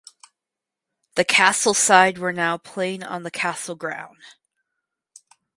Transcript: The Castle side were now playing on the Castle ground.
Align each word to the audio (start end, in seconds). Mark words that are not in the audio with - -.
The 1.13 1.23
Castle 1.23 1.75
side 1.75 2.17
were 2.17 2.33
now 2.33 2.57
playing 2.57 3.03
on 3.03 3.21
the 3.21 3.29
Castle 3.29 3.75
ground. 3.75 4.17